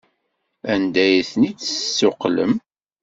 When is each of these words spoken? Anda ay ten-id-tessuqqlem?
Anda 0.73 1.01
ay 1.05 1.19
ten-id-tessuqqlem? 1.29 2.53